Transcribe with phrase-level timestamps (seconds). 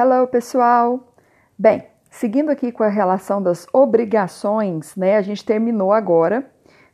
[0.00, 1.12] Hello, pessoal!
[1.58, 5.16] Bem, seguindo aqui com a relação das obrigações, né?
[5.16, 6.48] A gente terminou agora,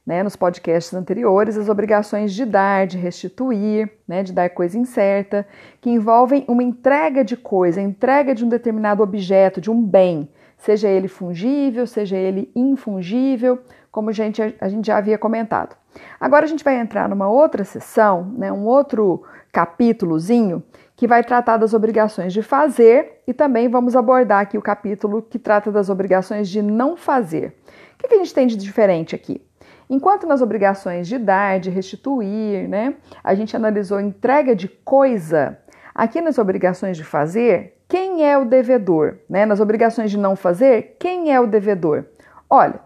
[0.07, 5.47] né, nos podcasts anteriores, as obrigações de dar, de restituir, né, de dar coisa incerta,
[5.83, 10.89] que envolvem uma entrega de coisa, entrega de um determinado objeto, de um bem, seja
[10.89, 13.59] ele fungível, seja ele infungível,
[13.93, 15.77] como a gente, a gente já havia comentado.
[16.19, 20.63] Agora a gente vai entrar numa outra sessão, né, um outro capítulozinho
[20.97, 25.39] que vai tratar das obrigações de fazer e também vamos abordar aqui o capítulo que
[25.39, 27.57] trata das obrigações de não fazer.
[27.95, 29.45] O que, que a gente tem de diferente aqui?
[29.89, 35.59] Enquanto nas obrigações de dar, de restituir, né, a gente analisou entrega de coisa,
[35.95, 39.19] aqui nas obrigações de fazer, quem é o devedor?
[39.29, 39.45] Né?
[39.45, 42.07] Nas obrigações de não fazer, quem é o devedor?
[42.49, 42.81] Olha,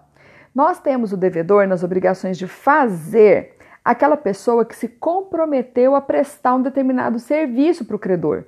[0.54, 3.57] nós temos o devedor nas obrigações de fazer
[3.88, 8.44] aquela pessoa que se comprometeu a prestar um determinado serviço para o credor.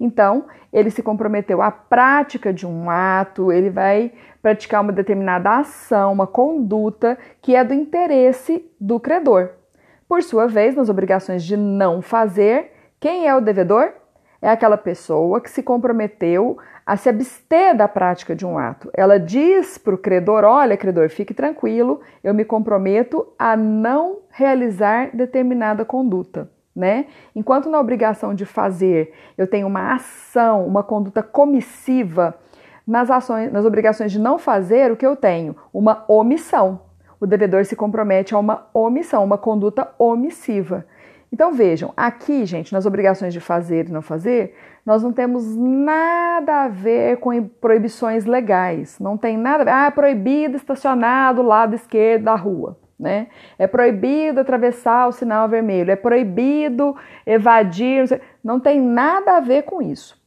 [0.00, 6.12] Então, ele se comprometeu à prática de um ato, ele vai praticar uma determinada ação,
[6.12, 9.50] uma conduta que é do interesse do credor.
[10.08, 13.92] Por sua vez, nas obrigações de não fazer, quem é o devedor?
[14.42, 16.58] É aquela pessoa que se comprometeu
[16.90, 18.90] a se abster da prática de um ato.
[18.92, 25.10] Ela diz para o credor: olha, credor, fique tranquilo, eu me comprometo a não realizar
[25.14, 26.50] determinada conduta.
[26.74, 27.06] Né?
[27.34, 32.34] Enquanto na obrigação de fazer eu tenho uma ação, uma conduta comissiva,
[32.84, 35.54] nas ações, nas obrigações de não fazer, o que eu tenho?
[35.72, 36.80] Uma omissão.
[37.20, 40.84] O devedor se compromete a uma omissão, uma conduta omissiva.
[41.32, 46.64] Então vejam, aqui, gente, nas obrigações de fazer e não fazer, nós não temos nada
[46.64, 48.98] a ver com proibições legais.
[48.98, 49.70] Não tem nada a ver.
[49.70, 52.76] Ah, é proibido estacionar do lado esquerdo da rua.
[52.98, 53.28] Né?
[53.58, 59.80] É proibido atravessar o sinal vermelho, é proibido evadir, não tem nada a ver com
[59.80, 60.19] isso.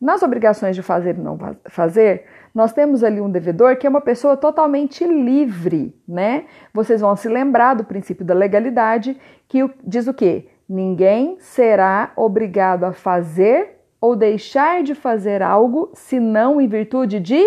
[0.00, 4.00] Nas obrigações de fazer e não fazer, nós temos ali um devedor que é uma
[4.00, 6.44] pessoa totalmente livre, né?
[6.72, 10.46] Vocês vão se lembrar do princípio da legalidade, que diz o quê?
[10.68, 17.44] Ninguém será obrigado a fazer ou deixar de fazer algo senão em virtude de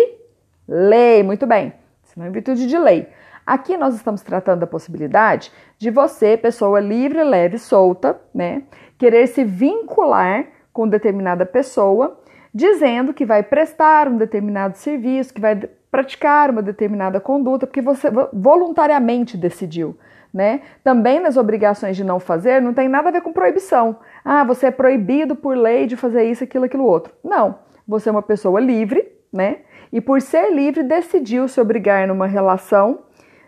[0.68, 1.22] lei.
[1.22, 3.08] Muito bem, senão em virtude de lei.
[3.46, 8.62] Aqui nós estamos tratando da possibilidade de você, pessoa livre, leve, solta, né,
[8.96, 12.20] querer se vincular com determinada pessoa,
[12.54, 15.56] dizendo que vai prestar um determinado serviço, que vai
[15.90, 19.96] praticar uma determinada conduta, porque você voluntariamente decidiu.
[20.32, 20.62] Né?
[20.82, 23.98] Também nas obrigações de não fazer não tem nada a ver com proibição.
[24.24, 27.12] Ah, você é proibido por lei de fazer isso, aquilo, aquilo outro.
[27.22, 27.58] Não.
[27.86, 29.58] Você é uma pessoa livre, né?
[29.92, 33.00] E por ser livre decidiu se obrigar numa relação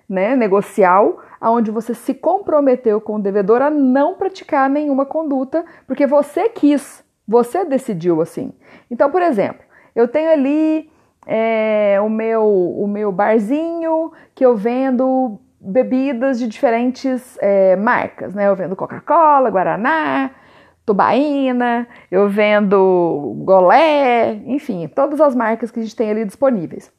[0.09, 6.07] né, negocial, onde você se comprometeu com o devedor a não praticar nenhuma conduta, porque
[6.07, 8.53] você quis, você decidiu assim.
[8.91, 9.65] Então, por exemplo,
[9.95, 10.91] eu tenho ali
[11.27, 18.49] é, o, meu, o meu barzinho que eu vendo bebidas de diferentes é, marcas, né?
[18.49, 20.31] Eu vendo Coca-Cola, Guaraná,
[20.85, 26.93] Tubaína, eu vendo Golé, enfim, todas as marcas que a gente tem ali disponíveis.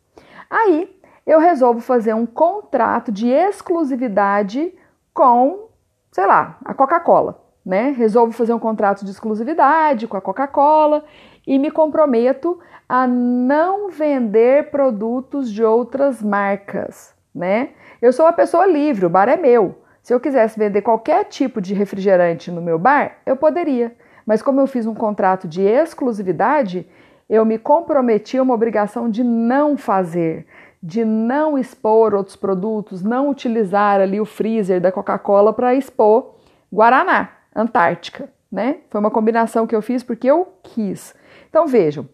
[0.49, 0.89] Aí
[1.25, 4.73] eu resolvo fazer um contrato de exclusividade
[5.13, 5.69] com,
[6.11, 7.95] sei lá, a Coca-Cola, né?
[7.97, 11.03] Resolvo fazer um contrato de exclusividade com a Coca-Cola
[11.45, 17.69] e me comprometo a não vender produtos de outras marcas, né?
[18.01, 19.79] Eu sou uma pessoa livre, o bar é meu.
[20.03, 23.95] Se eu quisesse vender qualquer tipo de refrigerante no meu bar, eu poderia.
[24.25, 26.87] Mas como eu fiz um contrato de exclusividade,
[27.27, 30.45] eu me comprometi a uma obrigação de não fazer
[30.85, 36.35] de não expor outros produtos, não utilizar ali o freezer da Coca-Cola para expor
[36.71, 38.77] Guaraná, Antártica, né?
[38.89, 41.15] Foi uma combinação que eu fiz porque eu quis.
[41.49, 42.07] Então vejam,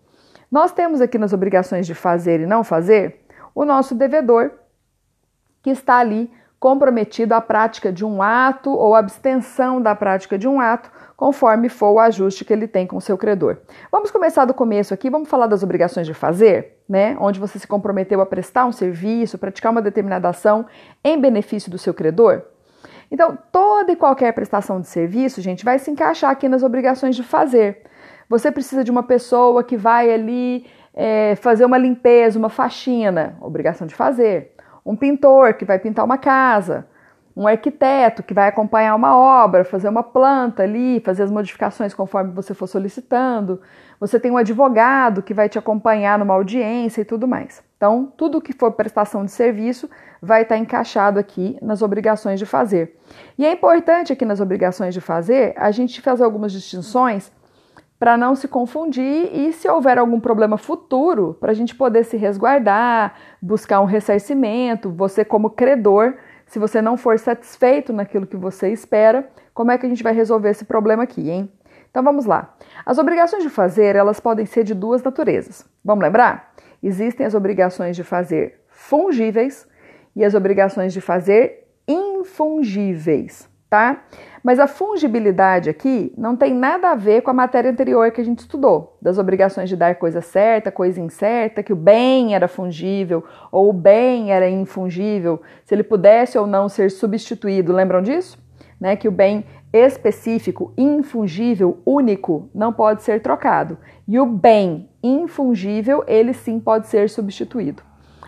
[0.52, 3.26] nós temos aqui nas obrigações de fazer e não fazer
[3.56, 4.52] o nosso devedor
[5.62, 6.32] que está ali
[6.62, 11.90] comprometido à prática de um ato ou abstenção da prática de um ato, conforme for
[11.90, 13.58] o ajuste que ele tem com o seu credor.
[13.92, 17.18] Vamos começar do começo aqui, vamos falar das obrigações de fazer, né?
[17.20, 20.68] Onde você se comprometeu a prestar um serviço, praticar uma determinada ação
[21.04, 22.44] em benefício do seu credor.
[23.12, 27.24] Então, toda e qualquer prestação de serviço, gente, vai se encaixar aqui nas obrigações de
[27.24, 27.84] fazer.
[28.30, 33.86] Você precisa de uma pessoa que vai ali é, fazer uma limpeza, uma faxina, obrigação
[33.86, 34.54] de fazer
[34.86, 36.88] um pintor que vai pintar uma casa,
[37.36, 42.34] um arquiteto que vai acompanhar uma obra, fazer uma planta ali, fazer as modificações conforme
[42.34, 43.62] você for solicitando.
[44.00, 47.64] Você tem um advogado que vai te acompanhar numa audiência e tudo mais.
[47.82, 49.90] Então, tudo que for prestação de serviço
[50.22, 52.96] vai estar encaixado aqui nas obrigações de fazer.
[53.40, 57.32] E é importante aqui nas obrigações de fazer a gente fazer algumas distinções
[57.98, 62.18] para não se confundir e se houver algum problema futuro, para a gente poder se
[62.18, 66.14] resguardar, buscar um ressarcimento, você como credor,
[66.46, 70.14] se você não for satisfeito naquilo que você espera, como é que a gente vai
[70.14, 71.52] resolver esse problema aqui, hein?
[71.90, 72.54] Então vamos lá.
[72.86, 75.66] As obrigações de fazer, elas podem ser de duas naturezas.
[75.84, 76.52] Vamos lembrar?
[76.82, 79.68] Existem as obrigações de fazer fungíveis
[80.16, 84.04] e as obrigações de fazer infungíveis, tá?
[84.44, 88.26] Mas a fungibilidade aqui não tem nada a ver com a matéria anterior que a
[88.26, 93.24] gente estudou, das obrigações de dar coisa certa, coisa incerta, que o bem era fungível
[93.52, 97.72] ou o bem era infungível, se ele pudesse ou não ser substituído.
[97.72, 98.38] Lembram disso?
[98.82, 103.78] Né, que o bem específico, infungível, único, não pode ser trocado.
[104.08, 107.84] E o bem infungível, ele sim pode ser substituído.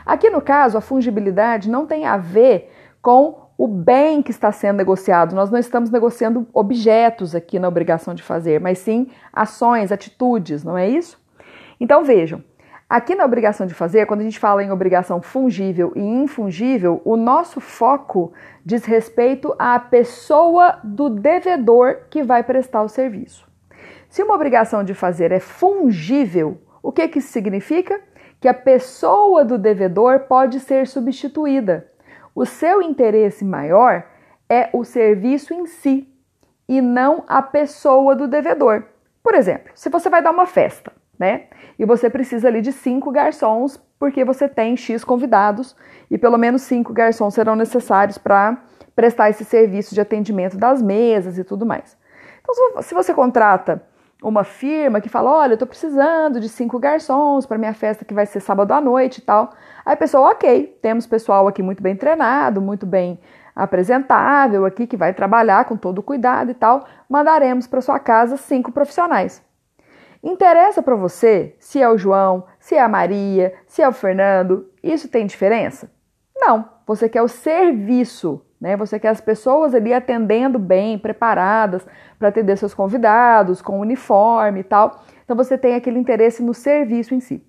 [0.05, 2.71] Aqui no caso, a fungibilidade não tem a ver
[3.01, 5.35] com o bem que está sendo negociado.
[5.35, 10.77] Nós não estamos negociando objetos aqui na obrigação de fazer, mas sim ações, atitudes, não
[10.77, 11.21] é isso?
[11.79, 12.43] Então vejam,
[12.93, 17.17] aqui na obrigação de fazer, quando a gente fala em obrigação fungível e infungível, o
[17.17, 18.31] nosso foco
[18.63, 23.49] diz respeito à pessoa do devedor que vai prestar o serviço.
[24.07, 27.99] Se uma obrigação de fazer é fungível, o que, que isso significa?
[28.39, 31.89] Que a pessoa do devedor pode ser substituída.
[32.35, 34.05] O seu interesse maior
[34.47, 36.07] é o serviço em si
[36.69, 38.83] e não a pessoa do devedor.
[39.23, 41.45] Por exemplo, se você vai dar uma festa, né?
[41.77, 45.75] E você precisa ali de cinco garçons, porque você tem X convidados
[46.09, 48.57] e pelo menos cinco garçons serão necessários para
[48.95, 51.97] prestar esse serviço de atendimento das mesas e tudo mais.
[52.41, 53.81] Então, se você contrata
[54.21, 58.13] uma firma que fala: Olha, eu estou precisando de cinco garçons para minha festa que
[58.13, 59.53] vai ser sábado à noite e tal.
[59.85, 63.19] Aí a pessoa, ok, temos pessoal aqui muito bem treinado, muito bem
[63.55, 66.85] apresentável aqui, que vai trabalhar com todo cuidado e tal.
[67.09, 69.43] Mandaremos para sua casa cinco profissionais.
[70.23, 74.69] Interessa para você se é o João, se é a Maria, se é o Fernando?
[74.81, 75.91] Isso tem diferença?
[76.35, 76.71] Não.
[76.85, 78.77] Você quer o serviço né?
[78.77, 81.85] Você quer as pessoas ali atendendo bem, preparadas
[82.17, 85.03] para atender seus convidados, com uniforme e tal.
[85.25, 87.45] Então você tem aquele interesse no serviço em si.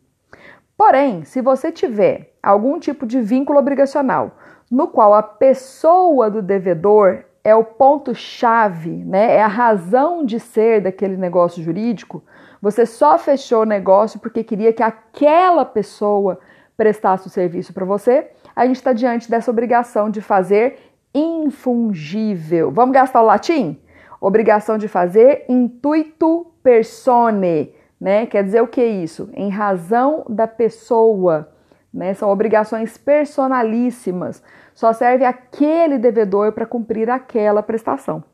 [0.76, 4.37] Porém, se você tiver algum tipo de vínculo obrigacional
[4.69, 9.37] no qual a pessoa do devedor é o ponto-chave, né?
[9.37, 12.25] é a razão de ser daquele negócio jurídico,
[12.64, 16.40] você só fechou o negócio porque queria que aquela pessoa
[16.75, 20.78] prestasse o serviço para você, a gente está diante dessa obrigação de fazer
[21.14, 22.70] infungível.
[22.70, 23.78] Vamos gastar o latim?
[24.19, 28.25] Obrigação de fazer intuito persone, né?
[28.25, 29.28] Quer dizer o que é isso?
[29.34, 31.52] Em razão da pessoa,
[31.93, 32.14] né?
[32.14, 34.43] São obrigações personalíssimas.
[34.75, 38.25] Só serve aquele devedor para cumprir aquela prestação.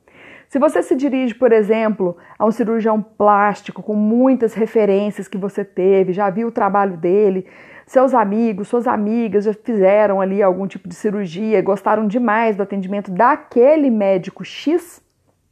[0.51, 5.65] Se você se dirige, por exemplo, a um cirurgião plástico com muitas referências que você
[5.65, 7.47] teve, já viu o trabalho dele,
[7.87, 13.13] seus amigos, suas amigas já fizeram ali algum tipo de cirurgia, gostaram demais do atendimento
[13.13, 15.01] daquele médico X,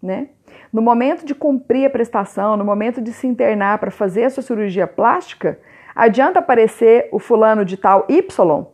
[0.02, 0.30] né?
[0.72, 4.42] No momento de cumprir a prestação, no momento de se internar para fazer a sua
[4.42, 5.60] cirurgia plástica,
[5.94, 8.66] adianta aparecer o fulano de tal Y?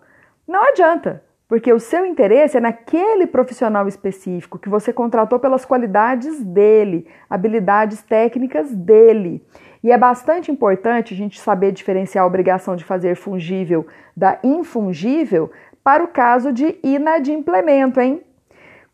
[0.49, 6.43] Não adianta, porque o seu interesse é naquele profissional específico que você contratou pelas qualidades
[6.43, 9.45] dele, habilidades técnicas dele.
[9.83, 15.51] E é bastante importante a gente saber diferenciar a obrigação de fazer fungível da infungível
[15.83, 18.23] para o caso de inadimplemento, hein?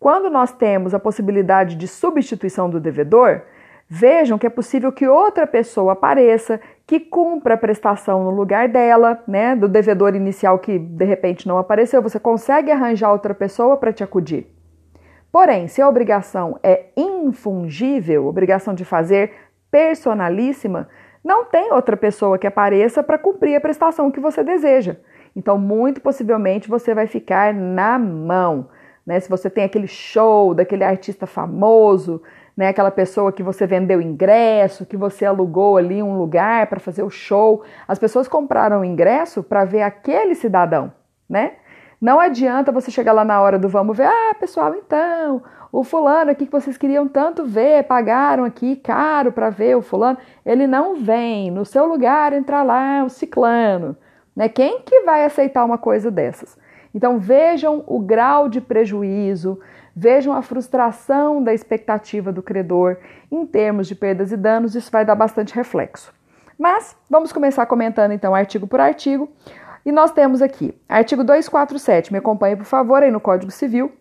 [0.01, 3.43] Quando nós temos a possibilidade de substituição do devedor,
[3.89, 6.61] vejam que é possível que outra pessoa apareça
[6.91, 11.57] que cumpra a prestação no lugar dela, né, do devedor inicial que de repente não
[11.57, 14.49] apareceu, você consegue arranjar outra pessoa para te acudir.
[15.31, 19.31] Porém, se a obrigação é infungível, obrigação de fazer
[19.71, 20.89] personalíssima,
[21.23, 24.97] não tem outra pessoa que apareça para cumprir a prestação que você deseja.
[25.37, 28.69] Então, muito possivelmente você vai ficar na mão.
[29.07, 29.21] Né?
[29.21, 32.21] Se você tem aquele show daquele artista famoso,
[32.61, 32.69] né?
[32.69, 37.09] aquela pessoa que você vendeu ingresso, que você alugou ali um lugar para fazer o
[37.09, 40.93] show, as pessoas compraram o ingresso para ver aquele cidadão,
[41.27, 41.53] né?
[41.99, 46.33] Não adianta você chegar lá na hora do vamos ver, ah, pessoal, então, o fulano
[46.33, 50.97] aqui que vocês queriam tanto ver, pagaram aqui caro para ver o fulano, ele não
[50.97, 51.51] vem.
[51.51, 53.97] No seu lugar entra lá o ciclano.
[54.37, 54.51] Né?
[54.51, 56.59] Quem que vai aceitar uma coisa dessas?
[56.95, 59.59] Então vejam o grau de prejuízo,
[60.01, 62.97] vejam a frustração da expectativa do credor
[63.31, 66.11] em termos de perdas e danos, isso vai dar bastante reflexo.
[66.59, 69.29] Mas vamos começar comentando então artigo por artigo.
[69.85, 73.93] E nós temos aqui, artigo 247, me acompanhe por favor aí no Código Civil,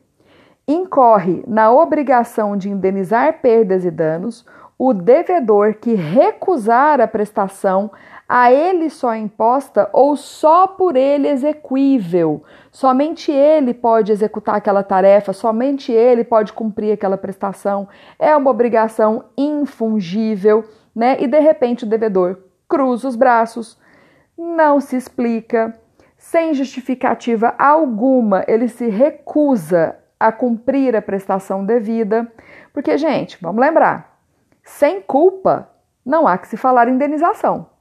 [0.66, 4.46] incorre na obrigação de indenizar perdas e danos
[4.78, 7.92] o devedor que recusar a prestação
[8.30, 12.44] a ele só imposta ou só por ele execuível.
[12.72, 17.90] Somente ele pode executar aquela tarefa, somente ele pode cumprir aquela prestação.
[18.20, 20.64] É uma obrigação infungível,
[20.96, 21.18] né?
[21.20, 23.80] E de repente o devedor cruza os braços,
[24.38, 25.76] não se explica,
[26.16, 32.32] sem justificativa alguma, ele se recusa a cumprir a prestação devida.
[32.72, 34.20] Porque, gente, vamos lembrar,
[34.64, 35.68] sem culpa
[36.06, 37.79] não há que se falar indenização.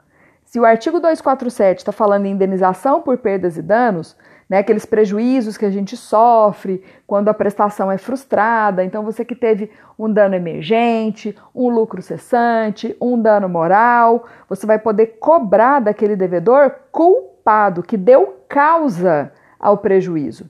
[0.48, 4.16] Se o artigo 247 está falando em indenização por perdas e danos,
[4.48, 9.34] né, aqueles prejuízos que a gente sofre quando a prestação é frustrada, então você que
[9.34, 16.16] teve um dano emergente, um lucro cessante, um dano moral, você vai poder cobrar daquele
[16.16, 20.48] devedor culpado que deu causa ao prejuízo.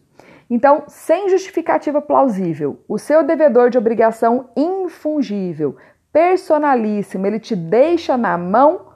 [0.49, 5.77] Então, sem justificativa plausível, o seu devedor de obrigação infungível,
[6.13, 8.88] personalíssimo, ele te deixa na mão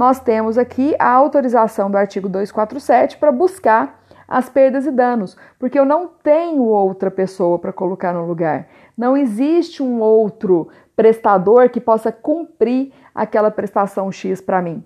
[0.00, 5.78] nós temos aqui a autorização do artigo 247 para buscar as perdas e danos, porque
[5.78, 8.66] eu não tenho outra pessoa para colocar no lugar.
[8.96, 14.82] Não existe um outro prestador que possa cumprir aquela prestação X para mim.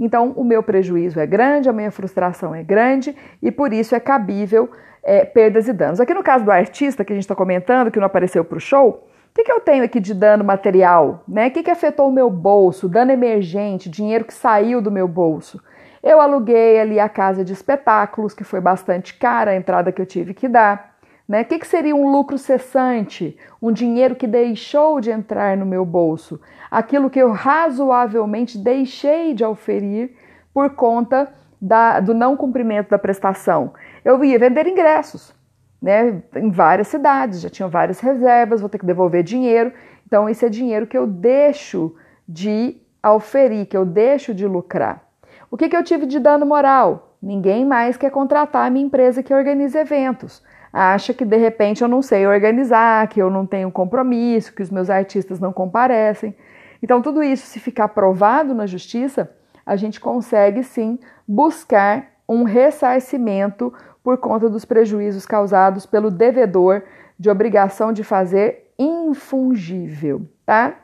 [0.00, 4.00] Então, o meu prejuízo é grande, a minha frustração é grande e por isso é
[4.00, 4.68] cabível
[5.00, 6.00] é, perdas e danos.
[6.00, 8.60] Aqui no caso do artista que a gente está comentando, que não apareceu para o
[8.60, 9.06] show,
[9.36, 11.22] que, que eu tenho aqui de dano material?
[11.28, 11.48] Né?
[11.48, 12.88] O que, que afetou o meu bolso?
[12.88, 15.62] Dano emergente, dinheiro que saiu do meu bolso.
[16.02, 20.06] Eu aluguei ali a casa de espetáculos, que foi bastante cara a entrada que eu
[20.06, 20.96] tive que dar.
[21.28, 21.42] Né?
[21.42, 23.36] O que, que seria um lucro cessante?
[23.60, 26.40] Um dinheiro que deixou de entrar no meu bolso.
[26.70, 30.16] Aquilo que eu razoavelmente deixei de oferir
[30.54, 33.74] por conta da, do não cumprimento da prestação.
[34.02, 35.35] Eu ia vender ingressos
[35.80, 39.72] né, em várias cidades, já tinham várias reservas, vou ter que devolver dinheiro.
[40.06, 41.94] Então, esse é dinheiro que eu deixo
[42.28, 45.02] de auferir, que eu deixo de lucrar.
[45.50, 47.16] O que, que eu tive de dano moral?
[47.22, 50.42] Ninguém mais quer contratar a minha empresa que organiza eventos.
[50.72, 54.70] Acha que de repente eu não sei organizar, que eu não tenho compromisso, que os
[54.70, 56.36] meus artistas não comparecem.
[56.82, 59.30] Então, tudo isso, se ficar provado na justiça,
[59.64, 63.72] a gente consegue sim buscar um ressarcimento
[64.06, 66.84] por conta dos prejuízos causados pelo devedor
[67.18, 70.76] de obrigação de fazer infungível, tá?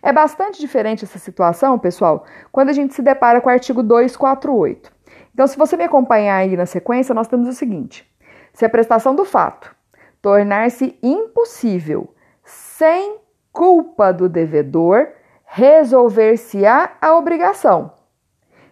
[0.00, 4.92] É bastante diferente essa situação, pessoal, quando a gente se depara com o artigo 248.
[5.34, 8.08] Então, se você me acompanhar aí na sequência, nós temos o seguinte:
[8.52, 9.74] se a prestação do fato
[10.22, 13.16] tornar-se impossível sem
[13.52, 15.08] culpa do devedor,
[15.46, 17.90] resolver-se-á a obrigação.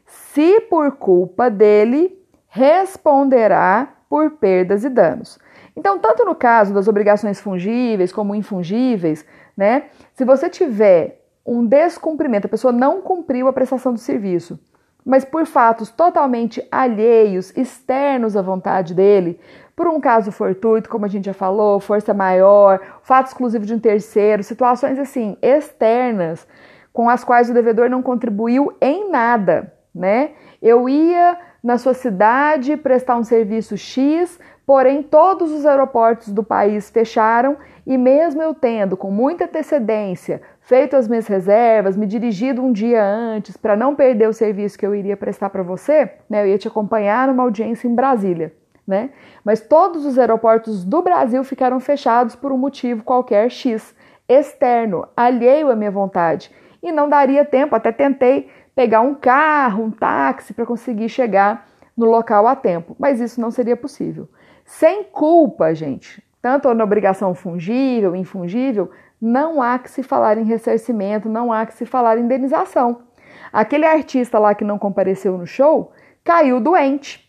[0.06, 5.38] Se por culpa dele, responderá por perdas e danos.
[5.76, 9.84] Então, tanto no caso das obrigações fungíveis como infungíveis, né?
[10.14, 14.58] Se você tiver um descumprimento, a pessoa não cumpriu a prestação do serviço,
[15.04, 19.38] mas por fatos totalmente alheios, externos à vontade dele,
[19.76, 23.78] por um caso fortuito, como a gente já falou, força maior, fato exclusivo de um
[23.78, 26.46] terceiro, situações assim externas
[26.92, 30.30] com as quais o devedor não contribuiu em nada, né?
[30.62, 36.88] Eu ia na sua cidade prestar um serviço X, porém todos os aeroportos do país
[36.90, 42.72] fecharam e mesmo eu tendo com muita antecedência feito as minhas reservas, me dirigido um
[42.72, 46.46] dia antes para não perder o serviço que eu iria prestar para você, né, eu
[46.46, 48.54] ia te acompanhar numa audiência em Brasília.
[48.86, 49.10] Né?
[49.44, 53.92] Mas todos os aeroportos do Brasil ficaram fechados por um motivo qualquer X,
[54.28, 56.48] externo, alheio à minha vontade.
[56.80, 61.66] E não daria tempo, até tentei pegar um carro, um táxi para conseguir chegar
[61.96, 64.28] no local a tempo, mas isso não seria possível.
[64.66, 71.26] Sem culpa, gente, tanto na obrigação fungível, infungível, não há que se falar em ressarcimento,
[71.26, 73.04] não há que se falar em indenização.
[73.50, 75.92] Aquele artista lá que não compareceu no show
[76.22, 77.26] caiu doente,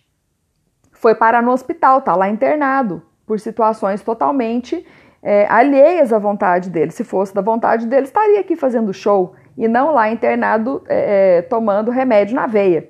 [0.92, 4.86] foi parar no hospital, tá lá internado por situações totalmente
[5.24, 6.92] é, alheias à vontade dele.
[6.92, 11.42] Se fosse da vontade dele, estaria aqui fazendo show e não lá internado é, é,
[11.42, 12.90] tomando remédio na veia.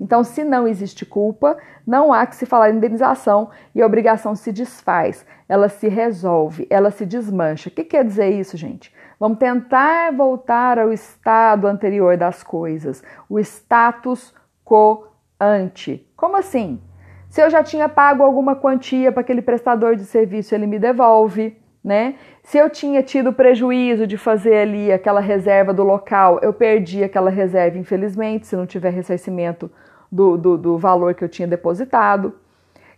[0.00, 4.34] Então, se não existe culpa, não há que se falar em indenização e a obrigação
[4.34, 7.68] se desfaz, ela se resolve, ela se desmancha.
[7.68, 8.94] O que quer dizer isso, gente?
[9.18, 14.34] Vamos tentar voltar ao estado anterior das coisas, o status
[14.64, 15.06] quo
[15.40, 16.06] ante.
[16.14, 16.78] Como assim?
[17.30, 21.56] Se eu já tinha pago alguma quantia para aquele prestador de serviço, ele me devolve
[21.86, 22.16] né?
[22.42, 27.30] Se eu tinha tido prejuízo de fazer ali aquela reserva do local, eu perdi aquela
[27.30, 29.70] reserva, infelizmente, se não tiver ressarcimento
[30.10, 32.34] do, do, do valor que eu tinha depositado.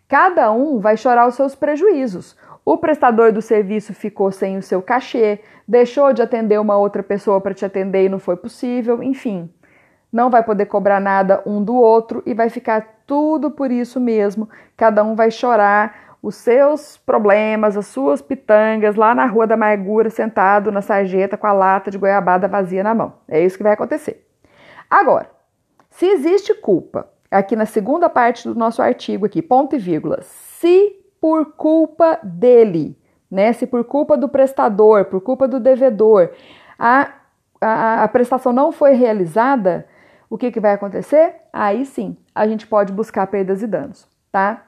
[0.09, 2.35] Cada um vai chorar os seus prejuízos.
[2.65, 7.43] o prestador do serviço ficou sem o seu cachê, deixou de atender uma outra pessoa
[7.43, 9.51] para te atender e não foi possível, enfim.
[10.11, 14.49] Não vai poder cobrar nada um do outro e vai ficar tudo por isso mesmo.
[14.77, 20.11] Cada um vai chorar os seus problemas, as suas pitangas lá na Rua da Amargura,
[20.11, 23.15] sentado na sarjeta com a lata de goiabada vazia na mão.
[23.29, 24.27] É isso que vai acontecer.
[24.91, 25.31] Agora,
[25.91, 30.97] se existe culpa, aqui na segunda parte do nosso artigo aqui, ponto e vírgula, se
[31.21, 32.99] por culpa dele,
[33.31, 33.53] né?
[33.53, 36.31] Se por culpa do prestador, por culpa do devedor,
[36.79, 37.13] a,
[37.61, 39.87] a, a prestação não foi realizada,
[40.31, 41.35] o que, que vai acontecer?
[41.53, 44.65] Aí sim, a gente pode buscar perdas e danos, tá?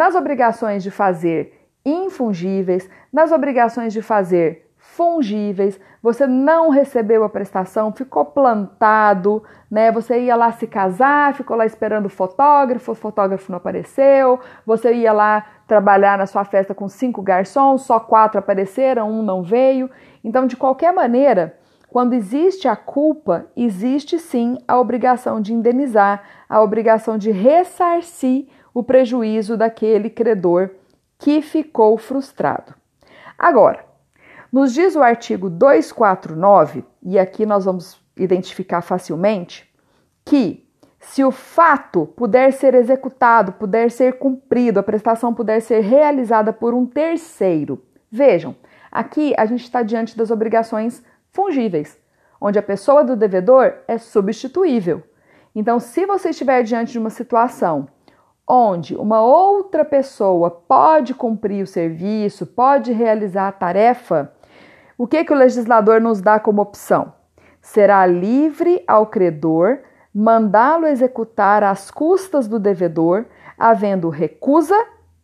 [0.00, 7.92] Nas obrigações de fazer infungíveis, nas obrigações de fazer fungíveis, você não recebeu a prestação,
[7.92, 9.92] ficou plantado, né?
[9.92, 14.90] Você ia lá se casar, ficou lá esperando o fotógrafo, o fotógrafo não apareceu, você
[14.94, 19.90] ia lá trabalhar na sua festa com cinco garçons, só quatro apareceram, um não veio.
[20.24, 21.58] Então, de qualquer maneira,
[21.90, 28.82] quando existe a culpa, existe sim a obrigação de indenizar, a obrigação de ressarcir o
[28.82, 30.70] prejuízo daquele credor
[31.18, 32.74] que ficou frustrado.
[33.38, 33.84] Agora,
[34.52, 39.70] nos diz o artigo 249, e aqui nós vamos identificar facilmente,
[40.24, 46.52] que se o fato puder ser executado, puder ser cumprido, a prestação puder ser realizada
[46.52, 47.82] por um terceiro.
[48.10, 48.54] Vejam,
[48.92, 51.98] aqui a gente está diante das obrigações fungíveis,
[52.40, 55.02] onde a pessoa do devedor é substituível.
[55.54, 57.88] Então, se você estiver diante de uma situação
[58.50, 64.32] onde uma outra pessoa pode cumprir o serviço, pode realizar a tarefa,
[64.98, 67.12] o que, que o legislador nos dá como opção?
[67.62, 69.78] Será livre ao credor
[70.14, 73.26] mandá-lo executar às custas do devedor,
[73.56, 74.76] havendo recusa,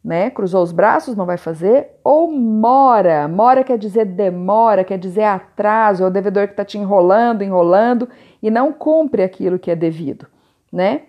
[0.04, 0.30] né?
[0.30, 3.26] Cruzou os braços, não vai fazer, ou mora.
[3.26, 8.08] Mora quer dizer demora, quer dizer atraso, é o devedor que está te enrolando, enrolando
[8.40, 10.26] e não cumpre aquilo que é devido,
[10.72, 11.02] né?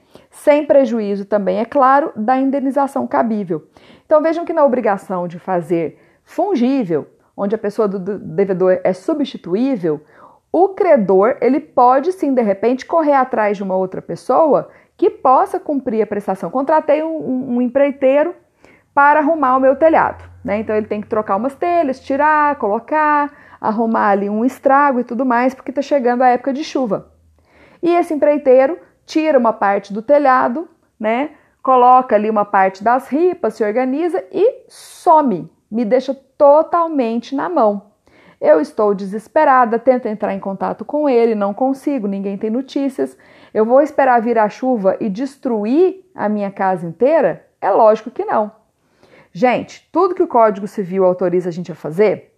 [0.43, 3.67] Sem prejuízo também, é claro, da indenização cabível.
[4.05, 9.99] Então vejam que na obrigação de fazer fungível, onde a pessoa do devedor é substituível,
[10.51, 15.59] o credor ele pode sim de repente correr atrás de uma outra pessoa que possa
[15.59, 16.51] cumprir a prestação.
[16.51, 18.35] Contratei um, um, empreiteiro
[18.93, 20.59] para arrumar o meu telhado, né?
[20.59, 25.25] Então ele tem que trocar umas telhas, tirar, colocar, arrumar ali um estrago e tudo
[25.25, 27.11] mais, porque está chegando a época de chuva.
[27.81, 30.67] E esse empreiteiro tira uma parte do telhado,
[30.99, 31.31] né?
[31.63, 37.87] Coloca ali uma parte das ripas, se organiza e some me deixa totalmente na mão.
[38.39, 43.17] Eu estou desesperada, tento entrar em contato com ele, não consigo, ninguém tem notícias.
[43.53, 47.47] Eu vou esperar vir a chuva e destruir a minha casa inteira?
[47.59, 48.51] É lógico que não.
[49.33, 52.35] Gente, tudo que o Código Civil autoriza a gente a fazer,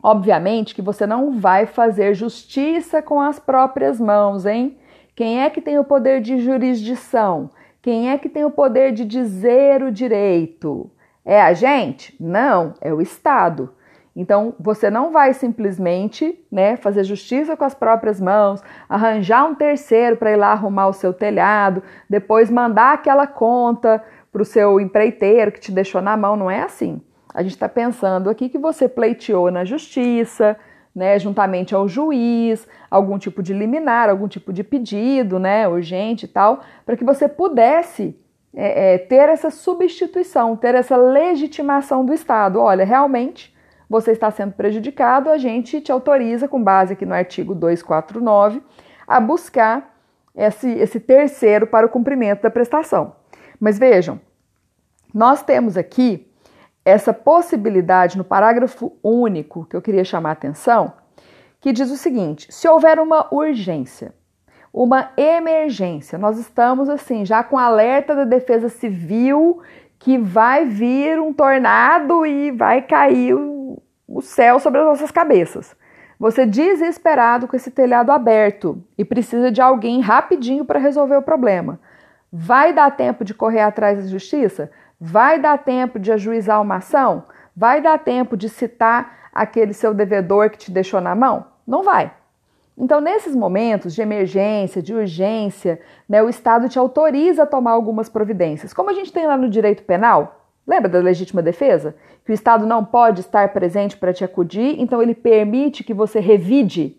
[0.00, 4.78] obviamente que você não vai fazer justiça com as próprias mãos, hein?
[5.16, 7.48] Quem é que tem o poder de jurisdição?
[7.80, 10.90] Quem é que tem o poder de dizer o direito?
[11.24, 12.14] É a gente?
[12.20, 13.72] Não, é o Estado.
[14.14, 20.18] Então, você não vai simplesmente né, fazer justiça com as próprias mãos, arranjar um terceiro
[20.18, 25.50] para ir lá arrumar o seu telhado, depois mandar aquela conta para o seu empreiteiro
[25.50, 26.36] que te deixou na mão.
[26.36, 27.00] Não é assim.
[27.32, 30.58] A gente está pensando aqui que você pleiteou na justiça,
[30.96, 36.28] né, juntamente ao juiz, algum tipo de liminar, algum tipo de pedido, né, urgente e
[36.28, 38.18] tal, para que você pudesse
[38.54, 42.58] é, é, ter essa substituição, ter essa legitimação do Estado.
[42.58, 43.54] Olha, realmente
[43.90, 48.62] você está sendo prejudicado, a gente te autoriza, com base aqui no artigo 249,
[49.06, 49.94] a buscar
[50.34, 53.14] esse, esse terceiro para o cumprimento da prestação.
[53.60, 54.18] Mas vejam,
[55.12, 56.26] nós temos aqui
[56.86, 60.92] essa possibilidade no parágrafo único que eu queria chamar a atenção,
[61.60, 64.14] que diz o seguinte: se houver uma urgência,
[64.72, 66.16] uma emergência.
[66.16, 69.60] Nós estamos assim, já com alerta da Defesa Civil
[69.98, 75.74] que vai vir um tornado e vai cair o, o céu sobre as nossas cabeças.
[76.20, 81.80] Você desesperado com esse telhado aberto e precisa de alguém rapidinho para resolver o problema.
[82.30, 84.70] Vai dar tempo de correr atrás da justiça?
[85.00, 87.24] Vai dar tempo de ajuizar uma ação?
[87.54, 91.46] Vai dar tempo de citar aquele seu devedor que te deixou na mão?
[91.66, 92.12] Não vai.
[92.78, 98.08] Então, nesses momentos de emergência, de urgência, né, o Estado te autoriza a tomar algumas
[98.08, 98.72] providências.
[98.72, 101.94] Como a gente tem lá no direito penal, lembra da legítima defesa?
[102.24, 106.20] Que o Estado não pode estar presente para te acudir, então ele permite que você
[106.20, 106.96] revide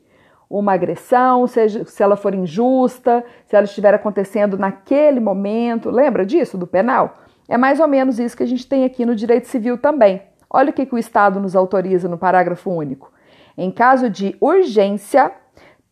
[0.50, 5.92] uma agressão, seja se ela for injusta, se ela estiver acontecendo naquele momento.
[5.92, 7.27] Lembra disso do penal?
[7.48, 10.22] É mais ou menos isso que a gente tem aqui no direito civil também.
[10.50, 13.12] Olha o que, que o Estado nos autoriza no parágrafo único.
[13.58, 15.32] Em caso de urgência,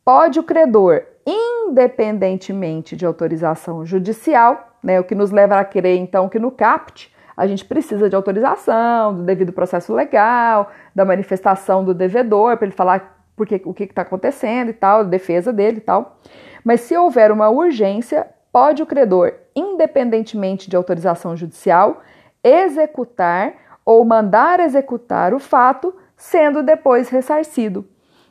[0.04, 6.30] pode o credor, independentemente de autorização judicial, né, o que nos leva a crer então
[6.30, 11.94] que no CAPT a gente precisa de autorização, do devido processo legal, da manifestação do
[11.94, 16.20] devedor, para ele falar porque, o que está acontecendo e tal, defesa dele e tal.
[16.64, 22.02] Mas se houver uma urgência, pode o credor, independentemente de autorização judicial,
[22.44, 23.54] executar
[23.86, 27.88] ou mandar executar o fato, sendo depois ressarcido.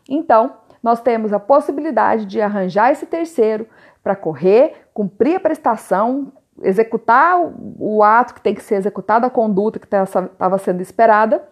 [0.09, 3.67] Então, nós temos a possibilidade de arranjar esse terceiro
[4.03, 6.33] para correr, cumprir a prestação,
[6.63, 7.41] executar
[7.79, 11.43] o, ato que tem que ser executado, a conduta que estava sendo esperada,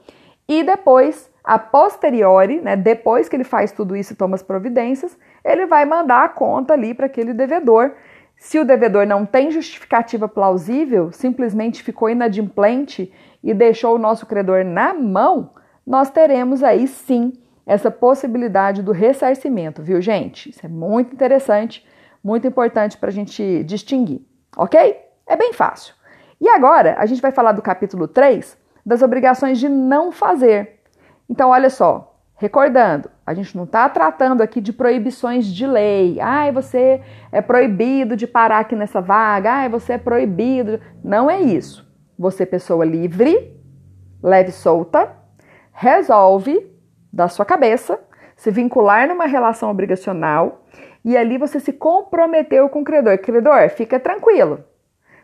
[0.46, 5.16] e depois, a posteriori, né, depois que ele faz tudo isso e toma as providências,
[5.44, 7.92] ele vai mandar a conta ali para aquele devedor.
[8.42, 14.64] Se o devedor não tem justificativa plausível, simplesmente ficou inadimplente e deixou o nosso credor
[14.64, 15.50] na mão,
[15.87, 17.33] nós teremos aí sim
[17.64, 20.50] essa possibilidade do ressarcimento, viu, gente?
[20.50, 21.87] Isso é muito interessante,
[22.22, 24.26] muito importante para a gente distinguir
[24.57, 25.00] ok?
[25.26, 25.94] É bem fácil.
[26.40, 30.81] E agora a gente vai falar do capítulo 3 das obrigações de não fazer.
[31.28, 32.12] Então, olha só,
[32.42, 36.18] recordando, a gente não está tratando aqui de proibições de lei.
[36.20, 37.00] Ai, você
[37.31, 39.52] é proibido de parar aqui nessa vaga.
[39.52, 40.81] Ai, você é proibido.
[41.05, 41.88] Não é isso.
[42.18, 43.57] Você, pessoa livre,
[44.20, 45.12] leve solta,
[45.72, 46.68] resolve
[47.12, 48.00] da sua cabeça
[48.35, 50.66] se vincular numa relação obrigacional
[51.05, 53.18] e ali você se comprometeu com o credor.
[53.18, 54.64] Credor, fica tranquilo,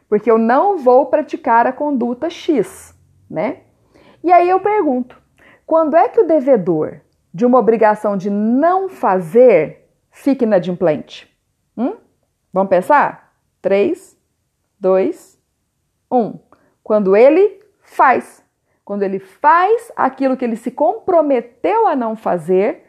[0.09, 2.97] porque eu não vou praticar a conduta X,
[3.29, 3.63] né?
[4.23, 5.21] E aí eu pergunto:
[5.67, 7.01] quando é que o devedor
[7.39, 11.33] de uma obrigação de não fazer fica inadimplente?
[11.77, 11.97] Hum?
[12.53, 13.33] Vamos pensar?
[13.63, 14.17] 3,
[14.81, 15.39] 2,
[16.11, 16.39] 1.
[16.83, 18.45] Quando ele faz.
[18.85, 22.85] Quando ele faz aquilo que ele se comprometeu a não fazer,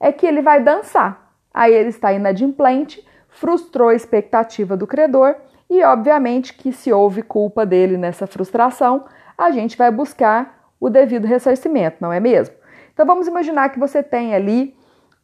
[0.00, 5.36] é que ele vai dançar aí ele está inadimplente, frustrou a expectativa do credor
[5.70, 9.04] e, obviamente, que se houve culpa dele nessa frustração,
[9.38, 12.56] a gente vai buscar o devido ressarcimento, não é mesmo?
[12.94, 14.74] Então vamos imaginar que você tem ali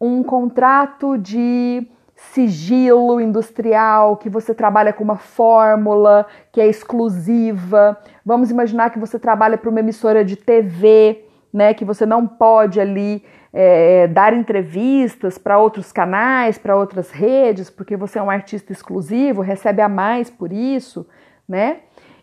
[0.01, 7.97] um contrato de sigilo industrial, que você trabalha com uma fórmula que é exclusiva.
[8.27, 12.81] Vamos imaginar que você trabalha para uma emissora de TV, né, que você não pode
[12.81, 18.73] ali é, dar entrevistas para outros canais, para outras redes, porque você é um artista
[18.73, 21.07] exclusivo, recebe a mais por isso,
[21.49, 21.79] né?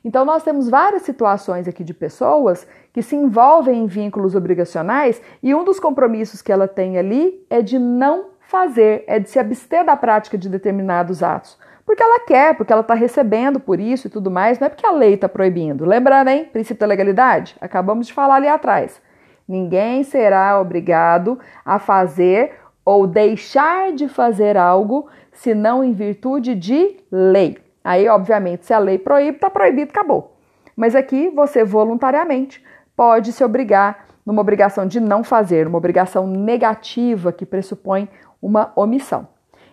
[0.07, 5.53] Então, nós temos várias situações aqui de pessoas que se envolvem em vínculos obrigacionais e
[5.53, 9.83] um dos compromissos que ela tem ali é de não fazer, é de se abster
[9.83, 11.59] da prática de determinados atos.
[11.85, 14.87] Porque ela quer, porque ela está recebendo por isso e tudo mais, não é porque
[14.87, 15.85] a lei está proibindo.
[15.85, 16.45] Lembrando, hein?
[16.45, 17.57] Princípio da legalidade?
[17.59, 19.01] Acabamos de falar ali atrás.
[19.45, 22.53] Ninguém será obrigado a fazer
[22.85, 27.66] ou deixar de fazer algo senão em virtude de lei.
[27.87, 30.35] Aí, obviamente, se a lei proíbe, está proibido, acabou.
[30.75, 32.61] Mas aqui você voluntariamente
[32.97, 38.09] pode se obrigar numa obrigação de não fazer, uma obrigação negativa que pressupõe
[38.41, 39.29] uma omissão.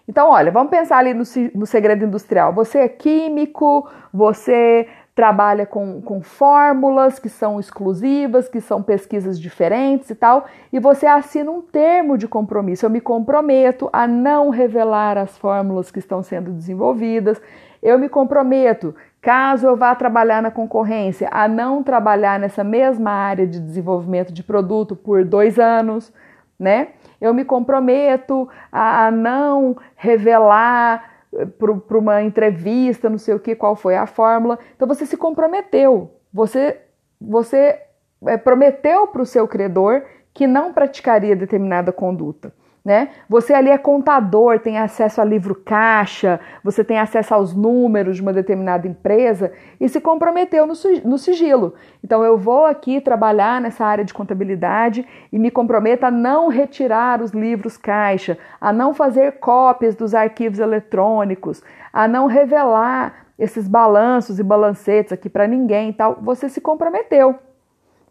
[0.07, 1.25] Então, olha, vamos pensar ali no,
[1.57, 2.53] no segredo industrial.
[2.53, 10.11] Você é químico, você trabalha com, com fórmulas que são exclusivas, que são pesquisas diferentes
[10.11, 12.87] e tal, e você assina um termo de compromisso.
[12.87, 17.41] Eu me comprometo a não revelar as fórmulas que estão sendo desenvolvidas.
[17.85, 23.47] Eu me comprometo, caso eu vá trabalhar na concorrência, a não trabalhar nessa mesma área
[23.47, 26.11] de desenvolvimento de produto por dois anos,
[26.59, 26.89] né?
[27.21, 31.11] Eu me comprometo a, a não revelar
[31.59, 34.59] para uma entrevista, não sei o que, qual foi a fórmula.
[34.75, 36.81] Então você se comprometeu, você,
[37.21, 37.83] você
[38.25, 42.51] é, prometeu para o seu credor que não praticaria determinada conduta
[42.85, 43.09] né?
[43.31, 48.23] Você ali é contador, tem acesso a livro caixa, você tem acesso aos números de
[48.23, 51.75] uma determinada empresa e se comprometeu no, sigilo.
[52.03, 57.23] Então eu vou aqui trabalhar nessa área de contabilidade e me comprometo a não retirar
[57.23, 64.39] os livros caixa, a não fazer cópias dos arquivos eletrônicos, a não revelar esses balanços
[64.39, 66.19] e balancetes aqui para ninguém e tal.
[66.21, 67.39] Você se comprometeu.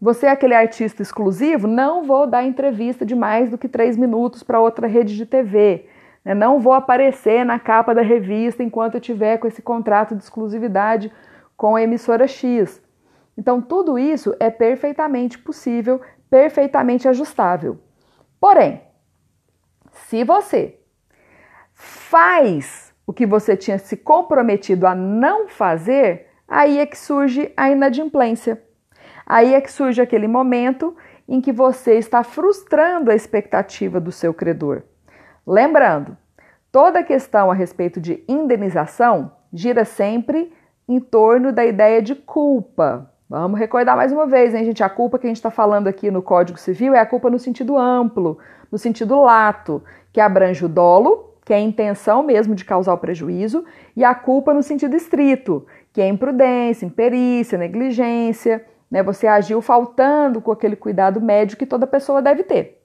[0.04, 1.66] Você é aquele artista exclusivo?
[1.66, 5.86] Não vou dar entrevista de mais do que três minutos para outra rede de TV.
[6.22, 6.34] Né?
[6.34, 11.10] Não vou aparecer na capa da revista enquanto eu tiver com esse contrato de exclusividade
[11.56, 12.82] com a emissora X.
[13.34, 17.78] Então, tudo isso é perfeitamente possível, perfeitamente ajustável.
[18.38, 18.82] Porém,
[19.90, 20.80] se você
[21.72, 27.70] faz o que você tinha se comprometido a não fazer, aí é que surge a
[27.70, 28.62] inadimplência.
[29.26, 30.94] Aí é que surge aquele momento
[31.28, 34.82] em que você está frustrando a expectativa do seu credor.
[35.46, 36.16] Lembrando,
[36.70, 40.52] toda questão a respeito de indenização gira sempre
[40.88, 43.10] em torno da ideia de culpa.
[43.28, 44.84] Vamos recordar mais uma vez, hein, gente?
[44.84, 47.38] A culpa que a gente está falando aqui no Código Civil é a culpa no
[47.38, 48.38] sentido amplo,
[48.70, 49.82] no sentido lato,
[50.12, 53.64] que abrange o dolo, que é a intenção mesmo de causar o prejuízo,
[53.96, 59.02] e a culpa no sentido estrito, que é imprudência, imperícia, negligência, né?
[59.02, 62.80] Você agiu faltando com aquele cuidado médio que toda pessoa deve ter.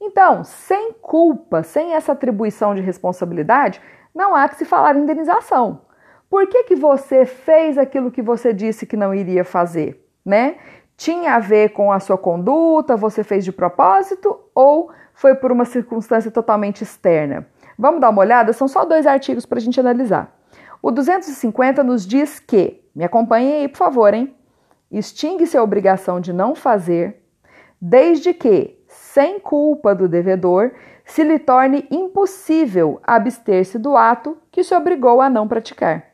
[0.00, 3.80] Então, sem culpa, sem essa atribuição de responsabilidade,
[4.14, 5.82] não há que se falar em indenização.
[6.28, 10.04] Por que, que você fez aquilo que você disse que não iria fazer?
[10.24, 10.56] Né?
[10.96, 15.64] Tinha a ver com a sua conduta, você fez de propósito ou foi por uma
[15.64, 17.46] circunstância totalmente externa?
[17.78, 18.52] Vamos dar uma olhada?
[18.52, 20.34] São só dois artigos para a gente analisar.
[20.82, 24.34] O 250 nos diz que, me acompanhem aí, por favor, hein?
[24.90, 27.22] Extingue-se a obrigação de não fazer,
[27.80, 30.72] desde que, sem culpa do devedor,
[31.04, 36.04] se lhe torne impossível abster-se do ato que se obrigou a não praticar.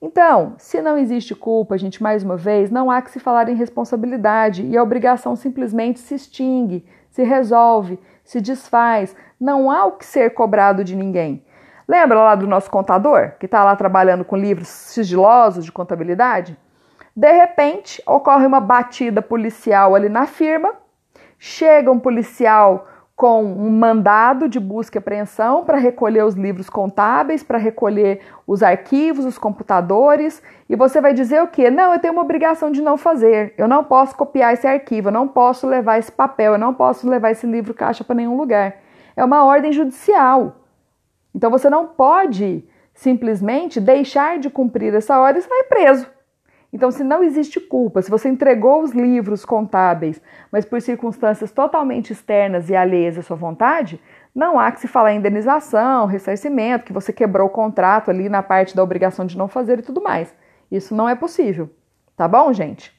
[0.00, 3.54] Então, se não existe culpa, gente, mais uma vez, não há que se falar em
[3.54, 9.14] responsabilidade e a obrigação simplesmente se extingue, se resolve, se desfaz.
[9.38, 11.44] Não há o que ser cobrado de ninguém.
[11.86, 16.58] Lembra lá do nosso contador, que está lá trabalhando com livros sigilosos de contabilidade?
[17.14, 20.72] De repente, ocorre uma batida policial ali na firma,
[21.38, 27.42] chega um policial com um mandado de busca e apreensão para recolher os livros contábeis,
[27.42, 31.70] para recolher os arquivos, os computadores, e você vai dizer o quê?
[31.70, 33.54] Não, eu tenho uma obrigação de não fazer.
[33.58, 37.08] Eu não posso copiar esse arquivo, eu não posso levar esse papel, eu não posso
[37.08, 38.76] levar esse livro caixa para nenhum lugar.
[39.14, 40.56] É uma ordem judicial.
[41.34, 46.06] Então você não pode simplesmente deixar de cumprir essa ordem você vai preso.
[46.72, 52.12] Então, se não existe culpa, se você entregou os livros contábeis, mas por circunstâncias totalmente
[52.12, 54.00] externas e alheias à sua vontade,
[54.34, 58.42] não há que se falar em indenização, ressarcimento, que você quebrou o contrato ali na
[58.42, 60.34] parte da obrigação de não fazer e tudo mais.
[60.70, 61.68] Isso não é possível.
[62.16, 62.90] Tá bom, gente?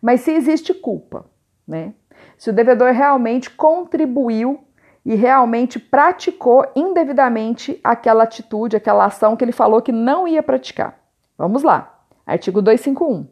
[0.00, 1.24] Mas se existe culpa,
[1.66, 1.94] né?
[2.36, 4.64] Se o devedor realmente contribuiu
[5.04, 10.98] e realmente praticou indevidamente aquela atitude, aquela ação que ele falou que não ia praticar.
[11.38, 11.91] Vamos lá.
[12.26, 13.26] Artigo 251.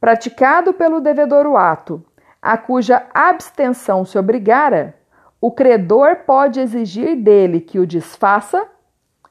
[0.00, 2.04] Praticado pelo devedor o ato
[2.42, 4.94] a cuja abstenção se obrigara,
[5.40, 8.66] o credor pode exigir dele que o desfaça,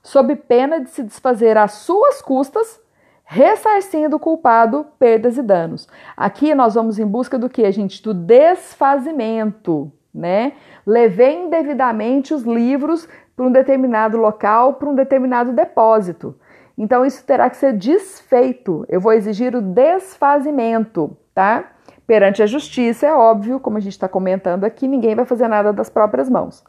[0.03, 2.79] sob pena de se desfazer às suas custas,
[3.23, 5.87] ressarcindo o culpado perdas e danos.
[6.15, 8.01] Aqui nós vamos em busca do que, gente?
[8.01, 10.53] Do desfazimento, né?
[10.85, 16.35] Levei indevidamente os livros para um determinado local, para um determinado depósito.
[16.79, 18.85] Então isso terá que ser desfeito.
[18.87, 21.71] Eu vou exigir o desfazimento, tá?
[22.07, 25.73] Perante a justiça, é óbvio, como a gente está comentando aqui, ninguém vai fazer nada
[25.73, 26.63] das próprias mãos.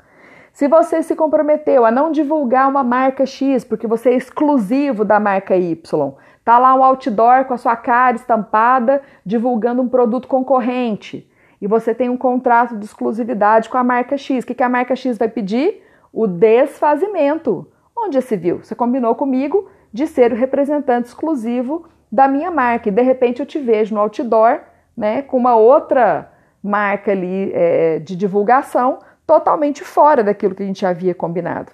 [0.52, 5.20] Se você se comprometeu a não divulgar uma marca X porque você é exclusivo da
[5.20, 6.12] marca Y,
[6.44, 11.94] tá lá um outdoor com a sua cara estampada divulgando um produto concorrente e você
[11.94, 15.16] tem um contrato de exclusividade com a marca X, o que, que a marca X
[15.16, 15.82] vai pedir?
[16.12, 17.70] O desfazimento.
[17.96, 18.58] Onde se viu?
[18.58, 22.88] Você combinou comigo de ser o representante exclusivo da minha marca.
[22.88, 24.60] E de repente eu te vejo no outdoor,
[24.96, 26.30] né, com uma outra
[26.62, 31.72] marca ali é, de divulgação totalmente fora daquilo que a gente havia combinado.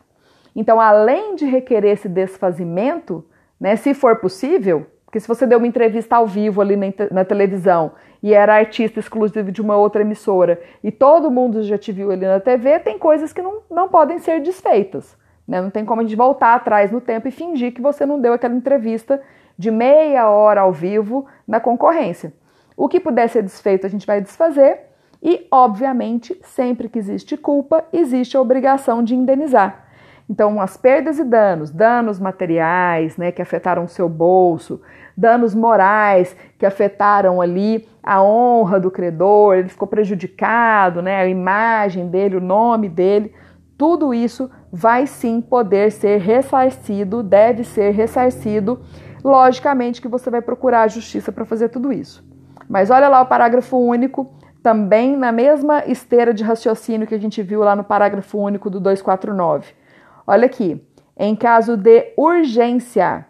[0.55, 3.25] Então, além de requerer esse desfazimento,
[3.61, 7.25] né, se for possível, porque se você deu uma entrevista ao vivo ali na, na,
[7.25, 12.11] televisão e era artista exclusivo de uma outra emissora e todo mundo já te viu
[12.11, 15.17] ali na TV, tem coisas que não, não podem ser desfeitas.
[15.47, 15.61] Né?
[15.61, 18.33] Não tem como a gente voltar atrás no tempo e fingir que você não deu
[18.33, 19.21] aquela entrevista
[19.57, 22.33] de meia hora ao vivo na concorrência.
[22.77, 24.81] O que puder ser desfeito, a gente vai desfazer.
[25.23, 29.87] E, obviamente, sempre que existe culpa, existe a obrigação de indenizar.
[30.29, 34.81] Então, as perdas e danos, danos materiais, né, que afetaram o seu bolso,
[35.17, 42.09] danos morais que afetaram ali a honra do credor, ele ficou prejudicado, né, a imagem
[42.09, 43.33] dele, o nome dele,
[43.77, 48.81] tudo isso vai sim poder ser ressarcido, deve ser ressarcido.
[49.23, 52.25] Logicamente que você vai procurar a justiça para fazer tudo isso.
[52.69, 57.43] Mas olha lá o parágrafo único, também na mesma esteira de raciocínio que a gente
[57.43, 59.75] viu lá no parágrafo único do 249.
[60.27, 60.83] Olha aqui.
[61.19, 63.25] Em caso de urgência,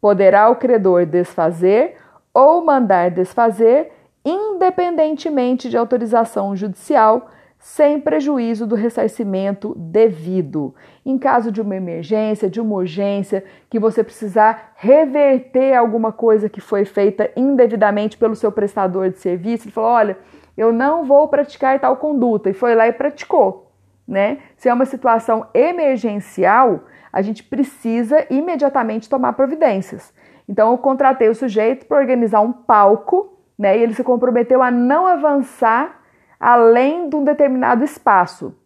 [0.00, 1.96] poderá o credor desfazer
[2.34, 3.92] ou mandar desfazer,
[4.24, 7.28] independentemente de autorização judicial,
[7.60, 10.74] sem prejuízo do ressarcimento devido.
[11.04, 16.60] Em caso de uma emergência, de uma urgência, que você precisar reverter alguma coisa que
[16.60, 20.18] foi feita indevidamente pelo seu prestador de serviço, ele falou: olha,
[20.56, 23.70] eu não vou praticar tal conduta, e foi lá e praticou.
[24.08, 24.38] Né?
[24.56, 30.14] Se é uma situação emergencial, a gente precisa imediatamente tomar providências.
[30.48, 33.78] Então, eu contratei o sujeito para organizar um palco, né?
[33.78, 35.99] E ele se comprometeu a não avançar
[36.40, 38.56] além de um determinado espaço.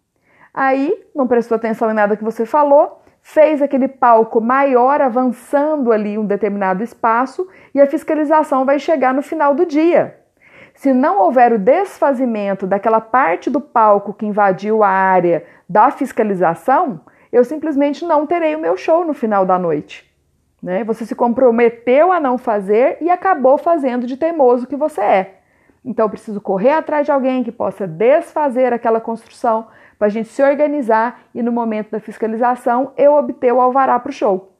[0.54, 6.16] Aí, não prestou atenção em nada que você falou, fez aquele palco maior avançando ali
[6.16, 10.20] um determinado espaço e a fiscalização vai chegar no final do dia.
[10.74, 17.00] Se não houver o desfazimento daquela parte do palco que invadiu a área da fiscalização,
[17.32, 20.08] eu simplesmente não terei o meu show no final da noite.
[20.62, 20.84] Né?
[20.84, 25.34] Você se comprometeu a não fazer e acabou fazendo de teimoso que você é.
[25.84, 29.66] Então, eu preciso correr atrás de alguém que possa desfazer aquela construção
[29.98, 34.10] para a gente se organizar e, no momento da fiscalização, eu obter o alvará para
[34.10, 34.52] o show.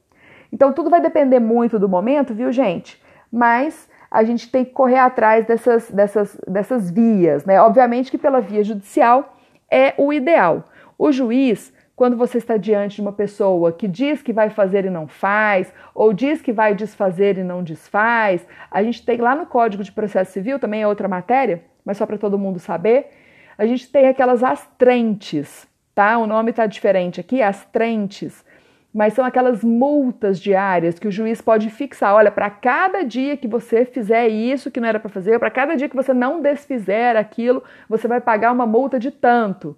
[0.52, 3.02] Então, tudo vai depender muito do momento, viu, gente?
[3.32, 7.60] Mas a gente tem que correr atrás dessas, dessas, dessas vias, né?
[7.60, 9.36] Obviamente que pela via judicial
[9.68, 10.62] é o ideal.
[10.96, 14.90] O juiz quando você está diante de uma pessoa que diz que vai fazer e
[14.90, 19.46] não faz, ou diz que vai desfazer e não desfaz, a gente tem lá no
[19.46, 23.10] Código de Processo Civil, também é outra matéria, mas só para todo mundo saber,
[23.56, 26.18] a gente tem aquelas astrentes, tá?
[26.18, 28.44] O nome está diferente aqui, astrentes,
[28.92, 32.14] mas são aquelas multas diárias que o juiz pode fixar.
[32.14, 35.76] Olha, para cada dia que você fizer isso que não era para fazer, para cada
[35.76, 39.76] dia que você não desfizer aquilo, você vai pagar uma multa de tanto.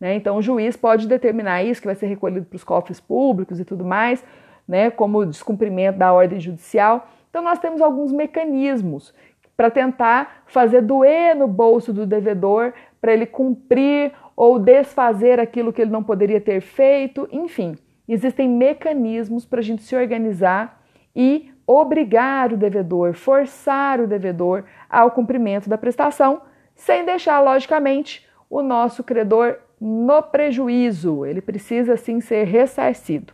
[0.00, 0.14] Né?
[0.14, 3.64] Então, o juiz pode determinar isso, que vai ser recolhido para os cofres públicos e
[3.64, 4.24] tudo mais,
[4.66, 4.90] né?
[4.90, 7.08] como descumprimento da ordem judicial.
[7.30, 9.12] Então, nós temos alguns mecanismos
[9.56, 15.82] para tentar fazer doer no bolso do devedor, para ele cumprir ou desfazer aquilo que
[15.82, 17.76] ele não poderia ter feito, enfim.
[18.08, 20.80] Existem mecanismos para a gente se organizar
[21.14, 26.40] e obrigar o devedor, forçar o devedor ao cumprimento da prestação,
[26.74, 31.24] sem deixar, logicamente, o nosso credor no prejuízo.
[31.24, 33.32] Ele precisa sim ser ressarcido.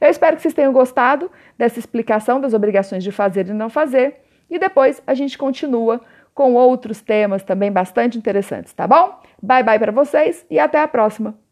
[0.00, 4.16] Eu espero que vocês tenham gostado dessa explicação das obrigações de fazer e não fazer.
[4.48, 6.00] E depois a gente continua
[6.34, 9.18] com outros temas também bastante interessantes, tá bom?
[9.42, 11.45] Bye bye para vocês e até a próxima!